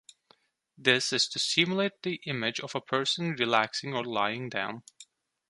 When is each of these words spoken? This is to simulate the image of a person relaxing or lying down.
This 0.79 1.13
is 1.13 1.27
to 1.27 1.37
simulate 1.37 2.01
the 2.01 2.21
image 2.25 2.59
of 2.59 2.73
a 2.73 2.81
person 2.81 3.35
relaxing 3.37 3.93
or 3.93 4.03
lying 4.03 4.49
down. 4.49 4.81